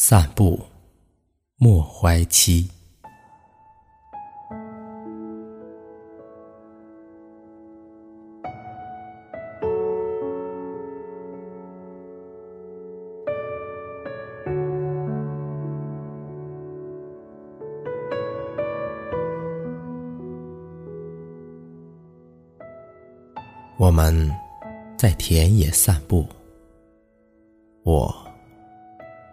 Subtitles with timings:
[0.00, 0.60] 散步，
[1.56, 2.70] 莫怀期。
[23.76, 24.30] 我们
[24.96, 26.24] 在田野散步，
[27.82, 28.27] 我。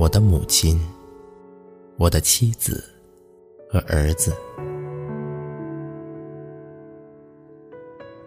[0.00, 0.80] 我的母亲，
[1.98, 2.82] 我的妻子
[3.68, 4.34] 和儿子。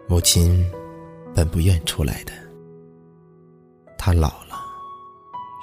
[0.06, 0.64] 母亲
[1.34, 2.32] 本不愿出来的，
[3.98, 4.54] 她老了，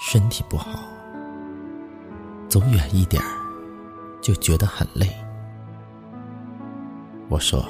[0.01, 0.83] 身体不好，
[2.49, 3.31] 走远一点儿
[4.21, 5.07] 就觉得很累。
[7.29, 7.65] 我说，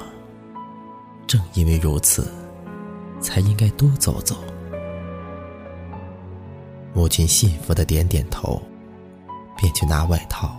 [1.28, 2.26] 正因为如此，
[3.20, 4.34] 才应该多走走。
[6.94, 8.60] 母亲幸福的点点头，
[9.56, 10.56] 便去拿外套。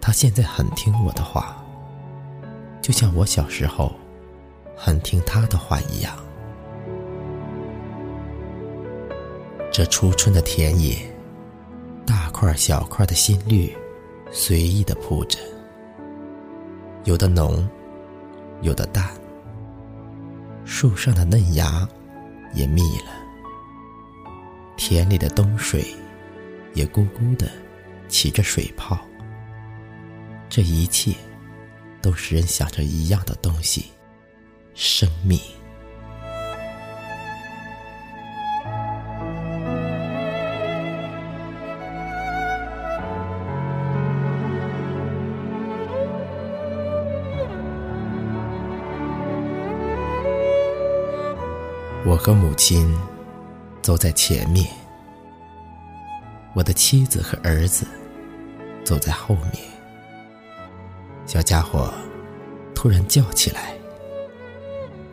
[0.00, 1.56] 他现在很听我的话，
[2.82, 3.92] 就像我小时候
[4.76, 6.14] 很听他的话一样。
[9.72, 10.96] 这初春的田野，
[12.04, 13.74] 大块小块的新绿，
[14.30, 15.38] 随意的铺着，
[17.04, 17.66] 有的浓，
[18.60, 19.08] 有的淡。
[20.64, 21.88] 树上的嫩芽
[22.54, 23.23] 也密了。
[24.76, 25.84] 田里的冬水，
[26.74, 27.50] 也咕咕的
[28.08, 28.98] 起着水泡。
[30.48, 31.14] 这一切，
[32.02, 33.86] 都使人想着一样的东西——
[34.74, 35.40] 生命。
[52.06, 52.94] 我和母亲。
[53.84, 54.66] 走在前面，
[56.54, 57.86] 我的妻子和儿子
[58.82, 59.62] 走在后面。
[61.26, 61.92] 小家伙
[62.74, 63.74] 突然叫起来：“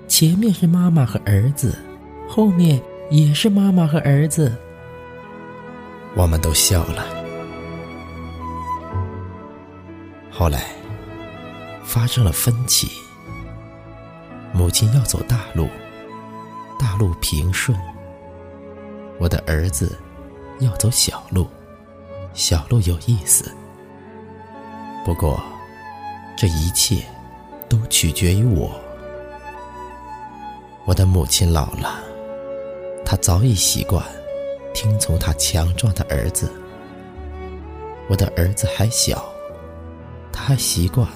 [0.08, 1.78] 前面是妈妈和儿子，
[2.30, 4.56] 后面也是妈妈和儿子。”
[6.16, 7.06] 我们都笑了。
[10.32, 10.64] 后来
[11.84, 12.88] 发生了分歧，
[14.54, 15.68] 母亲要走大路，
[16.80, 17.78] 大路平顺。
[19.22, 19.96] 我的儿子
[20.62, 21.46] 要走小路，
[22.34, 23.54] 小路有意思。
[25.06, 25.40] 不过，
[26.36, 27.04] 这一切
[27.70, 28.72] 都取决于我。
[30.86, 32.04] 我的母亲老了，
[33.06, 34.04] 她早已习惯
[34.74, 36.52] 听从她强壮的儿子。
[38.10, 39.24] 我的儿子还小，
[40.34, 41.08] 他还习惯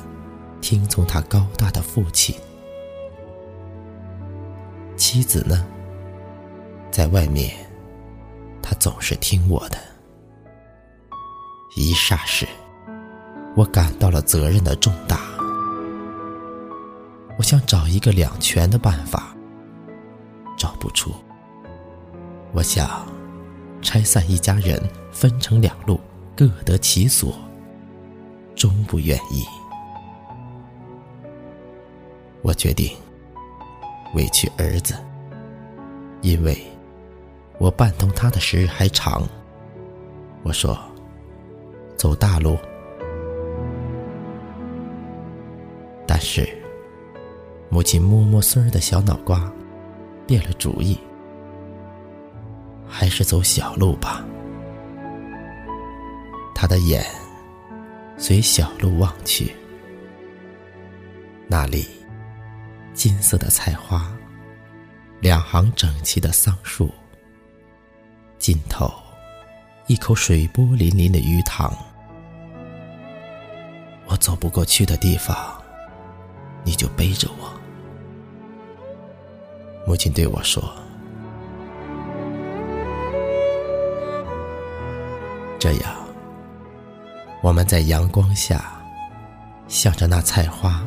[0.61, 2.35] 听从他高大的父亲。
[4.95, 5.65] 妻子呢，
[6.91, 7.64] 在外面。
[8.85, 9.79] 总是听我的。
[11.75, 12.47] 一霎时，
[13.55, 15.21] 我感到了责任的重大。
[17.35, 19.35] 我想找一个两全的办法，
[20.55, 21.11] 找不出。
[22.53, 23.07] 我想
[23.81, 24.79] 拆散一家人，
[25.11, 25.99] 分成两路，
[26.35, 27.33] 各得其所，
[28.53, 29.43] 终不愿意。
[32.43, 32.95] 我决定
[34.13, 34.93] 委屈儿子，
[36.21, 36.74] 因为。
[37.57, 39.23] 我伴同他的时日还长。
[40.43, 40.77] 我说
[41.97, 42.57] ：“走大路。”
[46.07, 46.47] 但是，
[47.69, 49.51] 母亲摸摸孙儿的小脑瓜，
[50.27, 50.97] 变了主意，
[52.87, 54.23] 还是走小路吧。
[56.53, 57.03] 他的眼
[58.17, 59.51] 随小路望去，
[61.47, 61.85] 那里
[62.93, 64.09] 金色的菜花，
[65.19, 66.89] 两行整齐的桑树。
[68.45, 68.93] 尽头，
[69.87, 71.75] 一口水波粼粼的鱼塘。
[74.05, 75.35] 我走不过去的地方，
[76.63, 77.51] 你就背着我。
[79.87, 80.63] 母亲对我说
[85.57, 85.95] ：“这样，
[87.41, 88.79] 我们在阳光下，
[89.67, 90.85] 向着那菜花、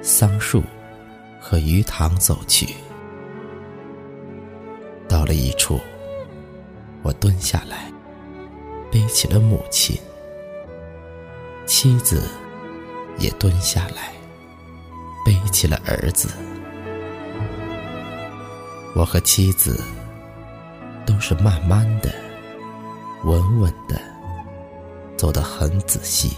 [0.00, 0.62] 桑树
[1.40, 2.68] 和鱼塘走去。
[5.08, 5.80] 到了一处。”
[7.04, 7.92] 我蹲下来，
[8.90, 9.94] 背起了母亲，
[11.66, 12.26] 妻子
[13.18, 14.14] 也蹲下来，
[15.22, 16.30] 背起了儿子。
[18.96, 19.84] 我和妻子
[21.04, 22.10] 都是慢慢的、
[23.24, 24.00] 稳稳的
[25.14, 26.34] 走得很仔细，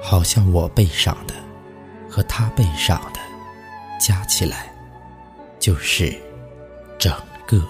[0.00, 1.34] 好像我背上的
[2.08, 3.20] 和他背上的
[4.00, 4.72] 加起来
[5.58, 6.18] 就是
[6.98, 7.12] 整
[7.46, 7.62] 个。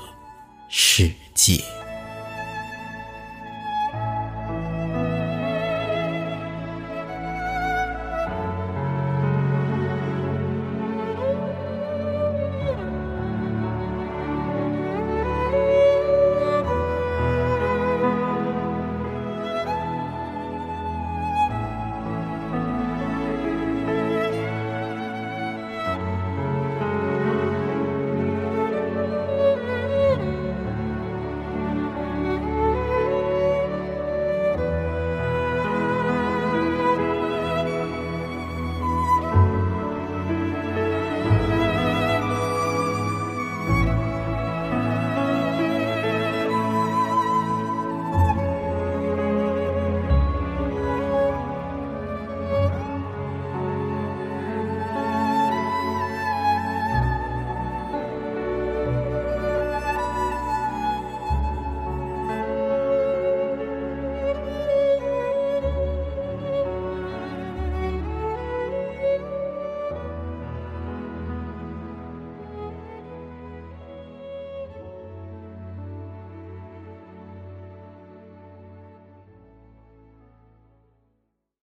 [0.70, 1.79] 世界。